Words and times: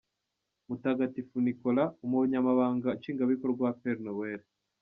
Mutagatifu 0.67 1.35
Nikola, 1.45 1.83
umunyamabanga 2.05 2.87
Nshingwabikorwa 2.97 3.61
wa 3.67 3.73
Père 3.79 4.01
Noël. 4.05 4.41